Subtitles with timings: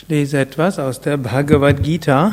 [0.00, 2.32] Ich lese etwas aus der Bhagavad Gita,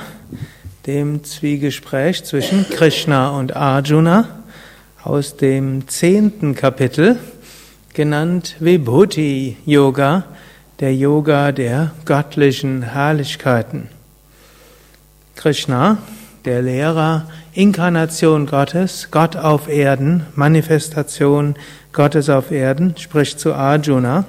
[0.86, 4.44] dem Zwiegespräch zwischen Krishna und Arjuna
[5.04, 7.18] aus dem zehnten Kapitel,
[7.96, 10.26] genannt Vibhuti Yoga,
[10.80, 13.90] der Yoga der göttlichen Herrlichkeiten.
[15.36, 15.98] Krishna,
[16.46, 21.56] der Lehrer, Inkarnation Gottes, Gott auf Erden, Manifestation
[21.94, 24.26] Gottes auf Erden, spricht zu Arjuna.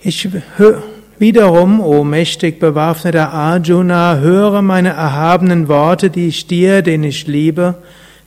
[0.00, 0.26] Ich
[0.56, 0.82] höre
[1.18, 7.76] Wiederum, o mächtig bewaffneter Arjuna, höre meine erhabenen Worte, die ich dir, den ich liebe,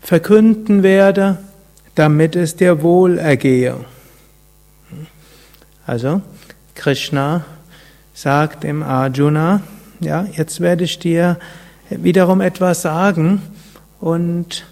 [0.01, 1.37] verkünden werde,
[1.93, 3.75] damit es dir wohl ergehe.
[5.85, 6.21] Also,
[6.73, 7.45] Krishna
[8.15, 9.61] sagt dem Arjuna,
[9.99, 11.37] ja, jetzt werde ich dir
[11.89, 13.41] wiederum etwas sagen
[13.99, 14.65] und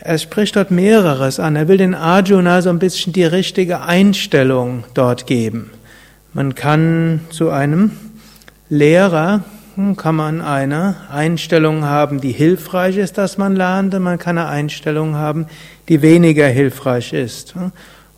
[0.00, 1.56] er spricht dort mehreres an.
[1.56, 5.70] Er will den Arjuna so ein bisschen die richtige Einstellung dort geben.
[6.38, 7.90] Man kann zu einem
[8.68, 9.42] Lehrer
[9.74, 14.38] hm, kann man eine Einstellung haben, die hilfreich ist, dass man lernt, und man kann
[14.38, 15.46] eine Einstellung haben,
[15.88, 17.56] die weniger hilfreich ist.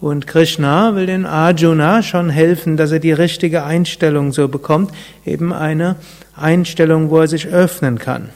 [0.03, 4.93] Und Krishna will den Arjuna schon helfen, dass er die richtige Einstellung so bekommt,
[5.25, 5.97] eben eine
[6.37, 8.29] Einstellung, wo er sich öffnen kann.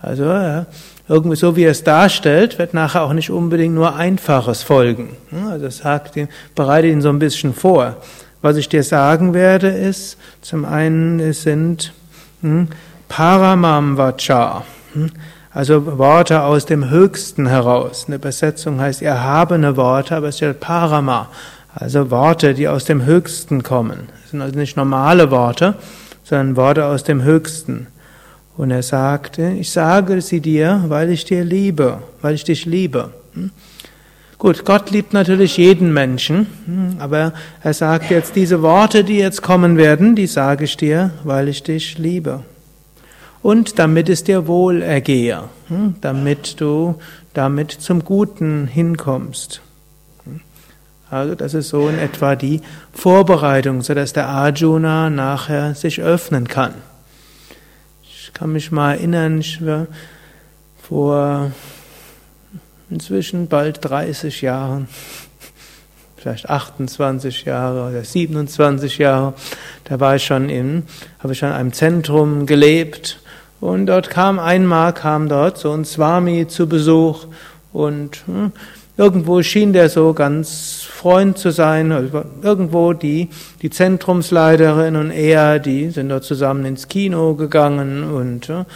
[0.00, 0.24] Also
[1.06, 5.10] irgendwie so wie er es darstellt, wird nachher auch nicht unbedingt nur Einfaches folgen.
[5.50, 7.98] Also sagt ihm, bereite ihn so ein bisschen vor.
[8.42, 11.92] Was ich dir sagen werde, ist, zum einen, es sind
[12.40, 12.68] hm,
[13.08, 15.10] Paramam Vacha, hm,
[15.52, 18.06] also Worte aus dem Höchsten heraus.
[18.06, 21.28] Eine Übersetzung heißt erhabene Worte, aber es steht Parama,
[21.72, 24.08] also Worte, die aus dem Höchsten kommen.
[24.22, 25.76] Das sind also nicht normale Worte,
[26.24, 27.86] sondern Worte aus dem Höchsten.
[28.56, 33.10] Und er sagte, ich sage sie dir, weil ich dir liebe, weil ich dich liebe.
[33.34, 33.50] Hm?
[34.42, 39.40] Gut, Gott liebt natürlich jeden Menschen, hm, aber er sagt jetzt, diese Worte, die jetzt
[39.40, 42.42] kommen werden, die sage ich dir, weil ich dich liebe.
[43.40, 46.96] Und damit es dir wohl ergehe, hm, damit du
[47.34, 49.60] damit zum Guten hinkommst.
[50.24, 50.40] Hm.
[51.08, 56.48] Also das ist so in etwa die Vorbereitung, so dass der Arjuna nachher sich öffnen
[56.48, 56.74] kann.
[58.02, 59.86] Ich kann mich mal erinnern, ich war
[60.82, 61.52] vor
[62.92, 64.88] inzwischen bald 30 Jahren,
[66.16, 69.34] vielleicht 28 Jahre oder 27 Jahre,
[69.84, 70.84] da war ich schon in,
[71.20, 73.18] habe ich schon in einem Zentrum gelebt.
[73.60, 77.26] Und dort kam einmal, kam dort so ein Swami zu Besuch.
[77.72, 78.52] Und hm,
[78.96, 83.28] irgendwo schien der so ganz Freund zu sein, also irgendwo die,
[83.62, 88.66] die Zentrumsleiterin und er, die sind dort zusammen ins Kino gegangen und so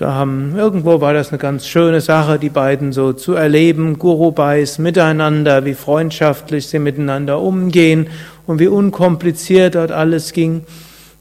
[0.00, 5.66] haben, irgendwo war das eine ganz schöne Sache, die beiden so zu erleben, Gurubais miteinander,
[5.66, 8.08] wie freundschaftlich sie miteinander umgehen
[8.46, 10.60] und wie unkompliziert dort alles ging.
[10.60, 10.64] Und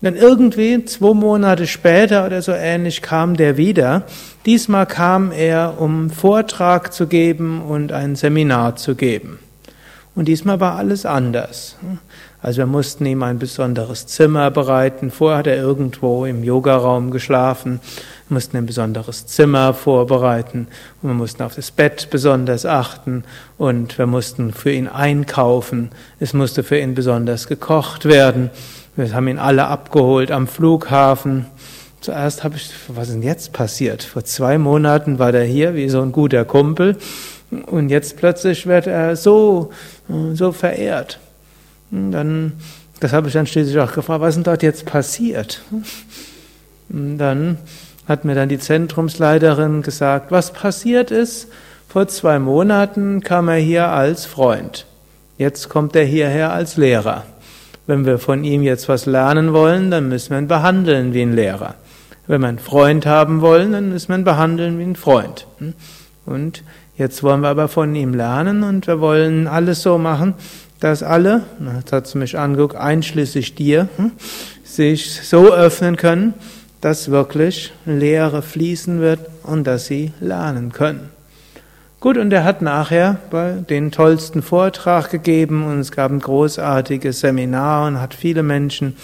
[0.02, 4.04] dann irgendwie, zwei Monate später oder so ähnlich, kam der wieder.
[4.46, 9.38] Diesmal kam er, um Vortrag zu geben und ein Seminar zu geben.
[10.14, 11.78] Und diesmal war alles anders.
[12.42, 15.10] Also wir mussten ihm ein besonderes Zimmer bereiten.
[15.10, 17.80] Vorher hat er irgendwo im Yogaraum geschlafen.
[18.28, 20.68] Wir mussten ein besonderes Zimmer vorbereiten.
[21.02, 23.24] Und wir mussten auf das Bett besonders achten.
[23.58, 25.92] Und wir mussten für ihn einkaufen.
[26.20, 28.50] Es musste für ihn besonders gekocht werden.
[28.98, 31.46] Wir haben ihn alle abgeholt am Flughafen.
[32.02, 34.04] Zuerst habe ich, was ist denn jetzt passiert?
[34.04, 36.98] Vor zwei Monaten war der hier wie so ein guter Kumpel.
[37.52, 39.72] Und jetzt plötzlich wird er so,
[40.34, 41.20] so verehrt.
[41.92, 42.54] Hm, dann,
[43.00, 45.62] das habe ich dann schließlich auch gefragt, was ist denn dort jetzt passiert?
[45.72, 45.86] Und
[46.90, 47.58] hm, dann
[48.08, 51.48] hat mir dann die Zentrumsleiterin gesagt, was passiert ist.
[51.88, 54.86] Vor zwei Monaten kam er hier als Freund.
[55.38, 57.26] Jetzt kommt er hierher als Lehrer.
[57.88, 61.36] Wenn wir von ihm jetzt was lernen wollen, dann müssen wir ihn behandeln wie ein
[61.36, 61.76] Lehrer.
[62.28, 65.48] Wenn wir einen Freund haben wollen, dann müssen wir ihn behandeln wie ein Freund.
[65.58, 65.74] Hm?
[66.26, 66.64] Und
[66.98, 70.34] jetzt wollen wir aber von ihm lernen und wir wollen alles so machen,
[70.80, 74.12] dass alle, das hat sie mich angeguckt, einschließlich dir, hm,
[74.64, 76.34] sich so öffnen können,
[76.82, 81.10] dass wirklich Lehre fließen wird und dass sie lernen können.
[82.00, 83.18] Gut, und er hat nachher
[83.70, 88.98] den tollsten Vortrag gegeben und es gab ein großartiges Seminar und hat viele Menschen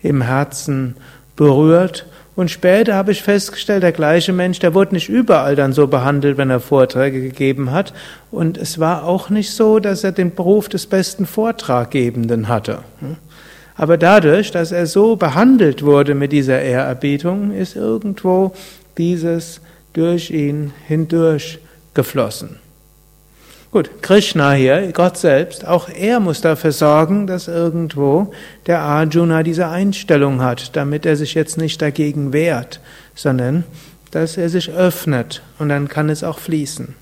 [0.00, 0.96] im Herzen
[1.36, 2.06] berührt.
[2.34, 6.38] Und später habe ich festgestellt, der gleiche Mensch, der wurde nicht überall dann so behandelt,
[6.38, 7.92] wenn er Vorträge gegeben hat.
[8.30, 12.78] Und es war auch nicht so, dass er den Beruf des besten Vortraggebenden hatte.
[13.74, 18.54] Aber dadurch, dass er so behandelt wurde mit dieser Ehrerbietung, ist irgendwo
[18.96, 19.60] dieses
[19.92, 21.58] durch ihn hindurch
[21.92, 22.61] geflossen.
[23.72, 28.30] Gut, Krishna hier, Gott selbst, auch er muss dafür sorgen, dass irgendwo
[28.66, 32.80] der Arjuna diese Einstellung hat, damit er sich jetzt nicht dagegen wehrt,
[33.14, 33.64] sondern
[34.10, 36.94] dass er sich öffnet und dann kann es auch fließen.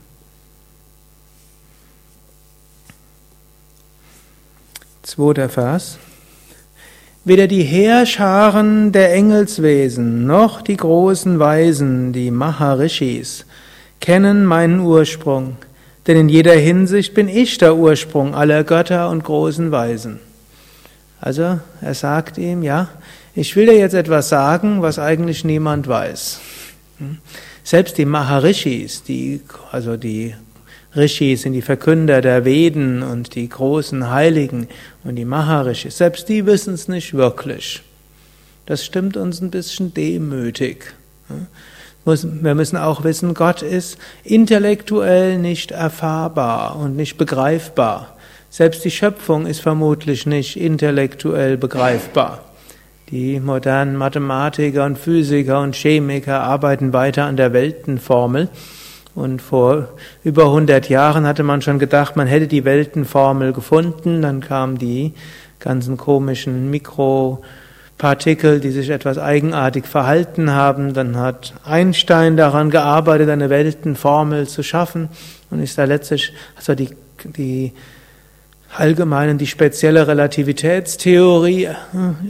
[5.03, 5.99] Zweiter Vers.
[7.25, 13.45] Weder die Heerscharen der Engelswesen noch die großen Weisen, die Maharishis,
[13.99, 15.57] kennen meinen Ursprung
[16.11, 20.19] denn in jeder Hinsicht bin ich der Ursprung aller Götter und großen Weisen.
[21.21, 22.89] Also er sagt ihm, ja,
[23.37, 26.41] ich will dir jetzt etwas sagen, was eigentlich niemand weiß.
[26.99, 27.19] Hm?
[27.63, 30.35] Selbst die Maharishis, die, also die
[30.97, 34.67] Rishis sind die Verkünder der Veden und die großen Heiligen
[35.05, 37.83] und die Maharishis, selbst die wissen es nicht wirklich.
[38.67, 40.93] Das stimmt uns ein bisschen demütig.
[42.05, 48.17] Wir müssen auch wissen, Gott ist intellektuell nicht erfahrbar und nicht begreifbar.
[48.49, 52.41] Selbst die Schöpfung ist vermutlich nicht intellektuell begreifbar.
[53.11, 58.49] Die modernen Mathematiker und Physiker und Chemiker arbeiten weiter an der Weltenformel.
[59.15, 59.89] Und vor
[60.25, 64.23] über 100 Jahren hatte man schon gedacht, man hätte die Weltenformel gefunden.
[64.23, 65.13] Dann kamen die
[65.59, 67.43] ganzen komischen Mikro-
[68.01, 70.95] Partikel, die sich etwas eigenartig verhalten haben.
[70.95, 75.11] Dann hat Einstein daran gearbeitet, eine Weltenformel zu schaffen
[75.51, 76.89] und ist da letztlich, also die,
[77.25, 77.73] die
[78.75, 81.75] allgemeinen, die spezielle Relativitätstheorie äh,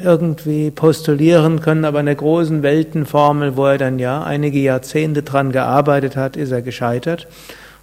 [0.02, 5.52] irgendwie postulieren können, aber in der großen Weltenformel, wo er dann ja einige Jahrzehnte dran
[5.52, 7.28] gearbeitet hat, ist er gescheitert.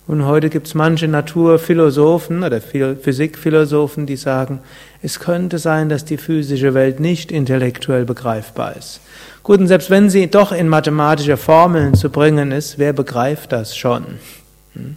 [0.07, 4.61] Und heute gibt es manche Naturphilosophen oder Physikphilosophen, die sagen,
[5.01, 9.01] es könnte sein, dass die physische Welt nicht intellektuell begreifbar ist.
[9.43, 13.75] Gut, und selbst wenn sie doch in mathematische Formeln zu bringen ist, wer begreift das
[13.75, 14.05] schon?
[14.73, 14.95] Hm?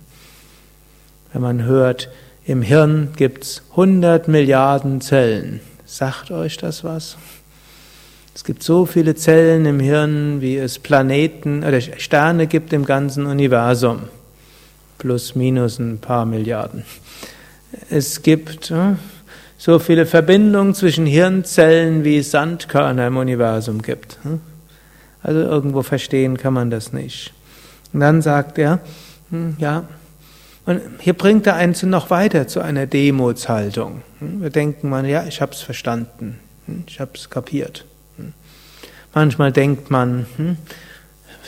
[1.33, 2.09] Wenn man hört,
[2.45, 5.61] im Hirn gibt's 100 Milliarden Zellen.
[5.87, 7.17] Sagt euch das was?
[8.33, 13.27] Es gibt so viele Zellen im Hirn, wie es Planeten oder Sterne gibt im ganzen
[13.27, 14.03] Universum
[15.00, 16.85] plus minus ein paar Milliarden.
[17.88, 18.94] Es gibt äh,
[19.58, 24.19] so viele Verbindungen zwischen Hirnzellen, wie es Sandkörner im Universum gibt.
[24.25, 24.38] Äh.
[25.23, 27.32] Also irgendwo verstehen kann man das nicht.
[27.93, 28.81] Und dann sagt er,
[29.31, 29.85] hm, ja,
[30.67, 34.03] und hier bringt er einen noch weiter zu einer Demutshaltung.
[34.20, 34.43] Hm.
[34.43, 37.85] Wir denken man, ja, ich habe es verstanden, hm, ich habe es kapiert.
[39.12, 40.26] Manchmal denkt man,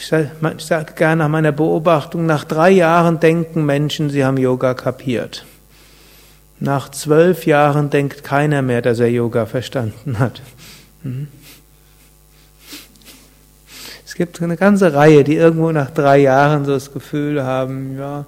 [0.02, 5.46] ich sage gerne nach meiner Beobachtung, nach drei Jahren denken Menschen, sie haben Yoga kapiert.
[6.58, 10.42] Nach zwölf Jahren denkt keiner mehr, dass er Yoga verstanden hat.
[11.02, 11.28] Mhm.
[14.04, 18.26] Es gibt eine ganze Reihe, die irgendwo nach drei Jahren so das Gefühl haben, ja,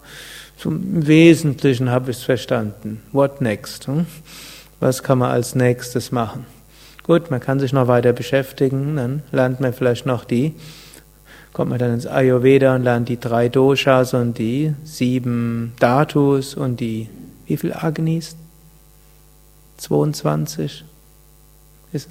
[0.57, 3.03] zum Wesentlichen habe ich es verstanden.
[3.13, 3.87] What next?
[3.87, 4.07] Hm?
[4.81, 6.47] Was kann man als nächstes machen?
[7.03, 10.55] Gut, man kann sich noch weiter beschäftigen, dann lernt man vielleicht noch die
[11.55, 16.81] kommt man dann ins Ayurveda und lernt die drei Doshas und die sieben Dhatus und
[16.81, 17.09] die,
[17.47, 18.37] wie viel Agnis?
[19.79, 20.85] 22?
[21.93, 22.09] Ist,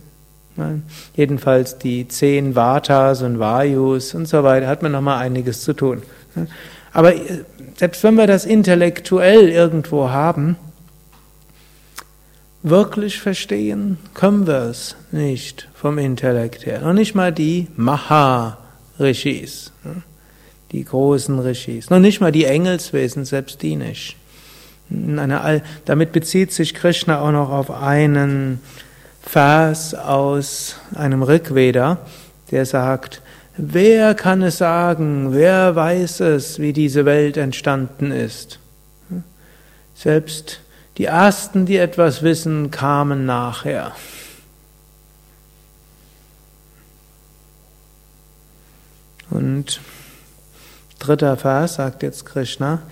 [0.55, 0.83] nein.
[1.15, 6.03] Jedenfalls die zehn Vatas und Vayus und so weiter, hat man nochmal einiges zu tun.
[6.93, 7.43] Aber äh,
[7.75, 10.55] selbst wenn wir das intellektuell irgendwo haben,
[12.61, 16.79] wirklich verstehen können wir es nicht vom Intellekt her.
[16.79, 18.62] Noch nicht mal die Maha
[18.99, 19.71] Rishis,
[20.71, 21.89] die großen Rishis.
[21.89, 24.15] Noch nicht mal die Engelswesen, selbst die nicht.
[25.85, 28.59] damit bezieht sich Krishna auch noch auf einen
[29.21, 31.97] Vers aus einem Rigveda,
[32.51, 33.21] der sagt,
[33.57, 38.59] wer kann es sagen, wer weiß es, wie diese Welt entstanden ist?
[39.95, 40.59] Selbst
[40.97, 43.93] die Ersten, die etwas wissen, kamen nachher.
[49.33, 49.81] Und
[50.99, 52.83] dritter Vers sagt jetzt Krishna,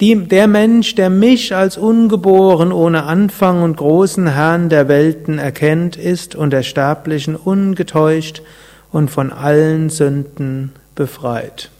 [0.00, 5.96] die, der Mensch, der mich als ungeboren, ohne Anfang und großen Herrn der Welten erkennt,
[5.96, 8.42] ist unter Sterblichen ungetäuscht
[8.92, 11.70] und von allen Sünden befreit.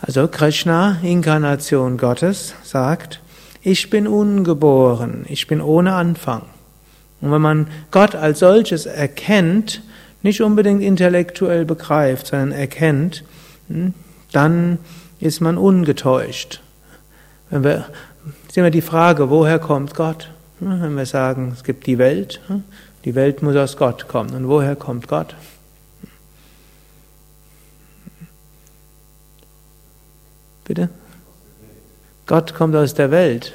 [0.00, 3.20] Also Krishna, Inkarnation Gottes, sagt,
[3.60, 6.42] ich bin ungeboren, ich bin ohne Anfang.
[7.20, 9.82] Und wenn man Gott als solches erkennt,
[10.22, 13.24] nicht unbedingt intellektuell begreift, sondern erkennt,
[13.68, 13.94] hm,
[14.32, 14.78] dann
[15.20, 16.60] ist man ungetäuscht.
[17.50, 17.86] Wenn wir,
[18.52, 20.30] sehen wir die Frage, woher kommt Gott?
[20.60, 22.64] Hm, wenn wir sagen, es gibt die Welt, hm,
[23.04, 24.34] die Welt muss aus Gott kommen.
[24.34, 25.34] Und woher kommt Gott?
[30.64, 30.90] Bitte?
[32.26, 33.54] Gott kommt aus der Welt.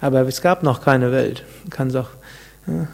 [0.00, 1.44] Aber es gab noch keine Welt.
[1.68, 2.08] Kann auch,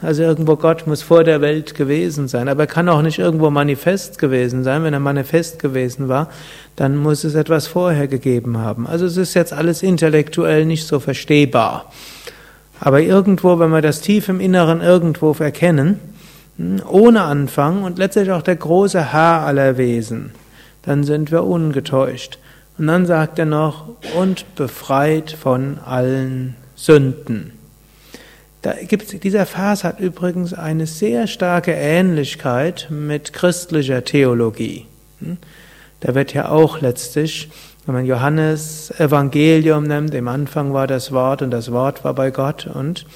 [0.00, 3.50] also irgendwo Gott muss vor der Welt gewesen sein, aber er kann auch nicht irgendwo
[3.50, 4.84] manifest gewesen sein.
[4.84, 6.30] Wenn er manifest gewesen war,
[6.76, 8.86] dann muss es etwas vorher gegeben haben.
[8.86, 11.92] Also es ist jetzt alles intellektuell nicht so verstehbar.
[12.80, 15.98] Aber irgendwo, wenn wir das tief im Inneren irgendwo erkennen,
[16.58, 20.32] hm, ohne Anfang und letztlich auch der große Herr aller Wesen,
[20.82, 22.38] dann sind wir ungetäuscht.
[22.78, 27.55] Und dann sagt er noch, und befreit von allen Sünden.
[28.66, 34.86] Da gibt's, dieser Vers hat übrigens eine sehr starke Ähnlichkeit mit christlicher Theologie.
[35.20, 35.36] Hm?
[36.00, 37.48] Da wird ja auch letztlich,
[37.84, 42.32] wenn man Johannes Evangelium nimmt, im Anfang war das Wort und das Wort war bei
[42.32, 43.06] Gott und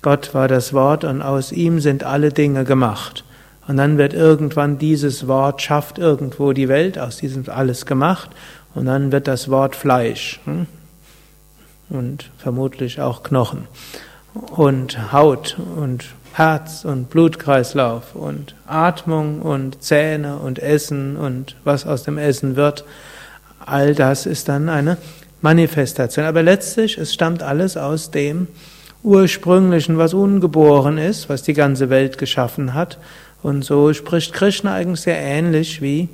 [0.00, 3.24] Gott war das Wort und aus ihm sind alle Dinge gemacht.
[3.68, 8.30] Und dann wird irgendwann dieses Wort schafft irgendwo die Welt, aus diesem alles gemacht
[8.74, 10.40] und dann wird das Wort Fleisch.
[10.46, 10.66] Hm?
[11.90, 13.68] und vermutlich auch Knochen
[14.34, 22.02] und Haut und Herz und Blutkreislauf und Atmung und Zähne und Essen und was aus
[22.02, 22.84] dem Essen wird,
[23.64, 24.98] all das ist dann eine
[25.40, 26.24] Manifestation.
[26.24, 28.48] Aber letztlich, es stammt alles aus dem
[29.04, 32.98] Ursprünglichen, was ungeboren ist, was die ganze Welt geschaffen hat.
[33.42, 36.08] Und so spricht Krishna eigentlich sehr ähnlich wie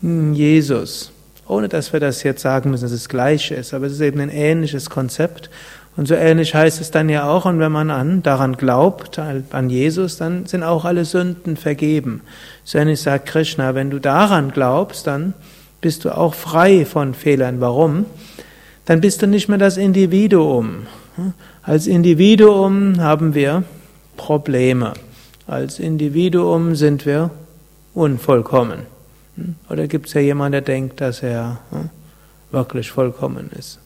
[0.00, 1.12] Jesus
[1.52, 4.00] ohne dass wir das jetzt sagen müssen, dass es das Gleiche ist, aber es ist
[4.00, 5.50] eben ein ähnliches Konzept.
[5.94, 9.70] Und so ähnlich heißt es dann ja auch, und wenn man an, daran glaubt, an
[9.70, 12.22] Jesus, dann sind auch alle Sünden vergeben.
[12.64, 15.34] So ähnlich sagt Krishna, wenn du daran glaubst, dann
[15.82, 17.60] bist du auch frei von Fehlern.
[17.60, 18.06] Warum?
[18.86, 20.86] Dann bist du nicht mehr das Individuum.
[21.62, 23.64] Als Individuum haben wir
[24.16, 24.94] Probleme.
[25.46, 27.30] Als Individuum sind wir
[27.92, 28.86] unvollkommen.
[29.68, 31.90] Oder gibt es ja jemanden, der denkt, dass er hm,
[32.50, 33.81] wirklich vollkommen ist?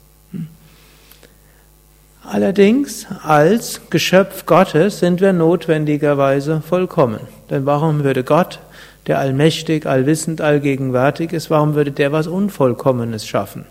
[2.26, 2.34] Hm?
[2.34, 7.20] Allerdings, als Geschöpf Gottes sind wir notwendigerweise vollkommen.
[7.50, 8.60] Denn warum würde Gott,
[9.06, 13.66] der allmächtig, allwissend, allgegenwärtig ist, warum würde der was Unvollkommenes schaffen?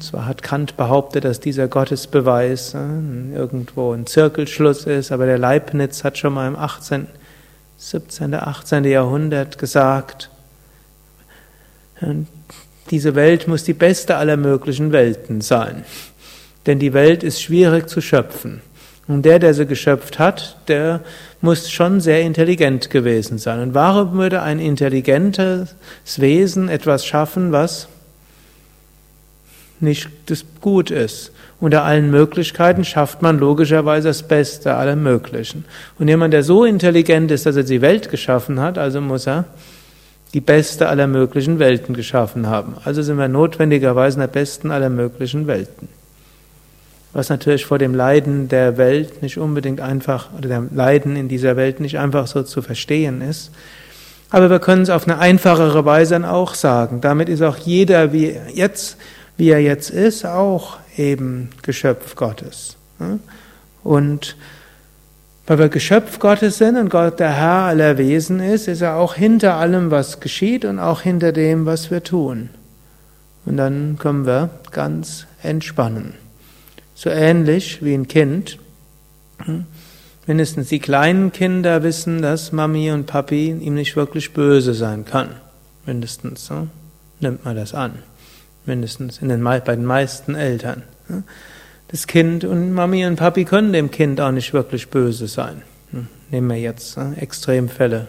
[0.00, 6.16] Zwar hat Kant behauptet, dass dieser Gottesbeweis irgendwo ein Zirkelschluss ist, aber der Leibniz hat
[6.16, 7.06] schon mal im 18.
[7.76, 8.84] 17., 18.
[8.84, 10.30] Jahrhundert gesagt,
[12.90, 15.84] diese Welt muss die beste aller möglichen Welten sein.
[16.68, 18.60] Denn die Welt ist schwierig zu schöpfen.
[19.06, 21.00] Und der, der sie geschöpft hat, der
[21.40, 23.60] muss schon sehr intelligent gewesen sein.
[23.60, 25.74] Und warum würde ein intelligentes
[26.18, 27.88] Wesen etwas schaffen, was
[29.80, 30.10] nicht
[30.60, 31.32] gut ist?
[31.58, 35.64] Unter allen Möglichkeiten schafft man logischerweise das Beste aller Möglichen.
[35.98, 39.46] Und jemand, der so intelligent ist, dass er die Welt geschaffen hat, also muss er
[40.34, 42.76] die beste aller möglichen Welten geschaffen haben.
[42.84, 45.88] Also sind wir notwendigerweise in der besten aller möglichen Welten.
[47.18, 51.56] Was natürlich vor dem Leiden der Welt nicht unbedingt einfach, oder dem Leiden in dieser
[51.56, 53.50] Welt nicht einfach so zu verstehen ist.
[54.30, 57.00] Aber wir können es auf eine einfachere Weise dann auch sagen.
[57.00, 58.98] Damit ist auch jeder, wie jetzt,
[59.36, 62.76] wie er jetzt ist, auch eben Geschöpf Gottes.
[63.82, 64.36] Und
[65.48, 69.14] weil wir Geschöpf Gottes sind und Gott der Herr aller Wesen ist, ist er auch
[69.14, 72.50] hinter allem, was geschieht und auch hinter dem, was wir tun.
[73.44, 76.14] Und dann können wir ganz entspannen.
[76.98, 78.58] So ähnlich wie ein Kind.
[80.26, 85.28] Mindestens die kleinen Kinder wissen, dass Mami und Papi ihm nicht wirklich böse sein kann.
[85.86, 86.66] Mindestens so.
[87.20, 88.02] nimmt man das an
[88.68, 90.82] mindestens in den, bei den meisten Eltern.
[91.88, 95.62] Das Kind und Mami und Papi können dem Kind auch nicht wirklich böse sein.
[96.30, 98.06] Nehmen wir jetzt Extremfälle.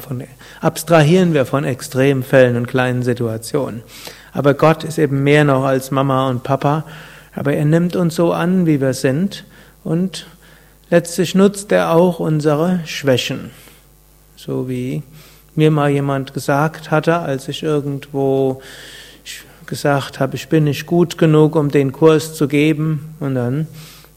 [0.00, 0.24] Von,
[0.60, 3.82] abstrahieren wir von Extremfällen und kleinen Situationen.
[4.32, 6.84] Aber Gott ist eben mehr noch als Mama und Papa.
[7.38, 9.44] Aber er nimmt uns so an, wie wir sind.
[9.84, 10.26] Und
[10.90, 13.52] letztlich nutzt er auch unsere Schwächen.
[14.34, 15.04] So wie
[15.54, 18.60] mir mal jemand gesagt hatte, als ich irgendwo
[19.66, 23.14] gesagt habe, ich bin nicht gut genug, um den Kurs zu geben.
[23.20, 23.68] Und dann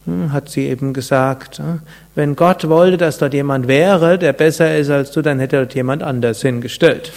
[0.05, 1.83] hm, hat sie eben gesagt, hm,
[2.15, 5.75] wenn Gott wollte, dass dort jemand wäre, der besser ist als du, dann hätte dort
[5.75, 7.13] jemand anders hingestellt.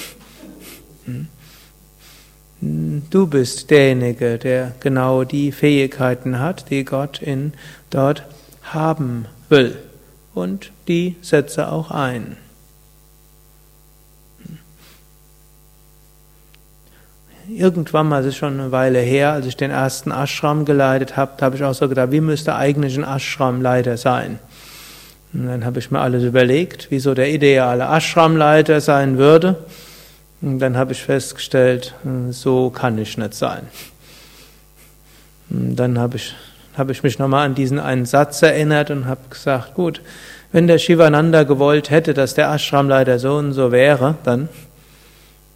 [3.10, 7.52] Du bist derjenige, der genau die Fähigkeiten hat, die Gott in
[7.90, 8.24] dort
[8.62, 9.76] haben will.
[10.34, 12.36] Und die setze auch ein.
[17.48, 21.32] irgendwann mal, das ist schon eine Weile her, als ich den ersten Ashram geleitet habe,
[21.40, 24.38] habe ich auch so gedacht, wie müsste eigentlich ein Ashramleiter sein?
[25.32, 29.56] Und dann habe ich mir alles überlegt, wie so der ideale Ashramleiter sein würde.
[30.44, 31.94] Und dann habe ich festgestellt,
[32.28, 33.62] so kann ich nicht sein.
[35.48, 36.34] Dann habe ich,
[36.76, 40.02] habe ich mich nochmal an diesen einen Satz erinnert und habe gesagt, gut,
[40.52, 44.50] wenn der Shivananda gewollt hätte, dass der Ashram leider so und so wäre, dann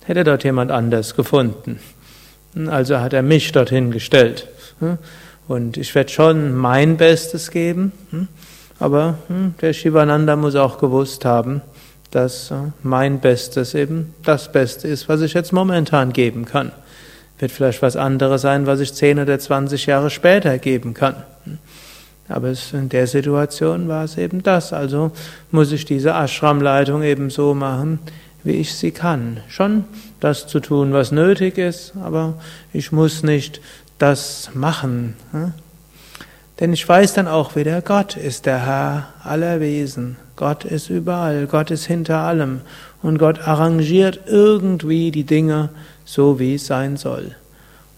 [0.06, 1.80] hätte dort jemand anders gefunden.
[2.68, 4.48] Also hat er mich dorthin gestellt.
[5.48, 7.92] Und ich werde schon mein Bestes geben,
[8.80, 9.18] aber
[9.60, 11.60] der Shivananda muss auch gewusst haben,
[12.10, 16.72] dass mein Bestes eben das Beste ist, was ich jetzt momentan geben kann.
[17.38, 21.16] Wird vielleicht was anderes sein, was ich 10 oder 20 Jahre später geben kann.
[22.28, 24.72] Aber in der Situation war es eben das.
[24.72, 25.12] Also
[25.50, 28.00] muss ich diese Ashram-Leitung eben so machen,
[28.44, 29.38] wie ich sie kann.
[29.48, 29.84] Schon
[30.20, 32.34] das zu tun, was nötig ist, aber
[32.72, 33.60] ich muss nicht
[33.98, 35.14] das machen.
[36.60, 40.16] Denn ich weiß dann auch wieder, Gott ist der Herr aller Wesen.
[40.34, 42.60] Gott ist überall, Gott ist hinter allem.
[43.02, 45.70] Und Gott arrangiert irgendwie die Dinge
[46.04, 47.36] so, wie es sein soll.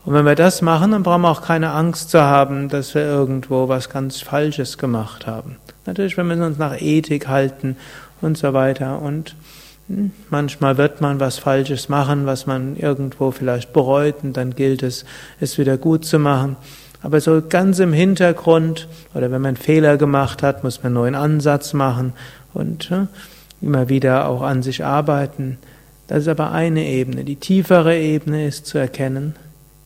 [0.05, 3.03] Und wenn wir das machen, dann brauchen wir auch keine Angst zu haben, dass wir
[3.03, 5.57] irgendwo was ganz Falsches gemacht haben.
[5.87, 7.77] Natürlich, wir müssen uns nach Ethik halten
[8.21, 9.01] und so weiter.
[9.01, 9.37] Und
[9.89, 14.83] hm, manchmal wird man was Falsches machen, was man irgendwo vielleicht bereut, und dann gilt
[14.83, 15.05] es,
[15.41, 16.57] es wieder gut zu machen.
[17.03, 21.15] Aber so ganz im Hintergrund, oder wenn man Fehler gemacht hat, muss man einen neuen
[21.15, 22.13] Ansatz machen
[22.53, 23.09] und ja,
[23.63, 25.59] immer wieder auch an sich arbeiten.
[26.09, 27.25] Das ist aber eine Ebene.
[27.25, 29.35] Die tiefere Ebene ist zu erkennen,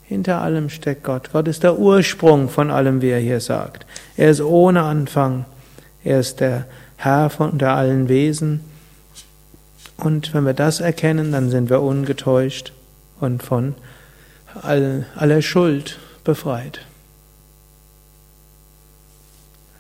[0.03, 1.31] hinter allem steckt Gott.
[1.33, 3.87] Gott ist der Ursprung von allem, wie er hier sagt.
[4.17, 5.45] Er ist ohne Anfang.
[6.03, 6.67] Er ist der
[6.97, 8.61] Herr von unter allen Wesen.
[9.97, 12.73] Und wenn wir das erkennen, dann sind wir ungetäuscht
[13.21, 13.75] und von
[14.63, 16.81] all, aller Schuld befreit.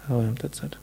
[0.08, 0.78] Aber wir haben Zeit.